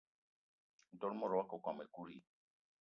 Ntol 0.93 1.13
mot 1.19 1.33
wakokóm 1.37 1.77
ekut 1.85 2.09
i? 2.17 2.21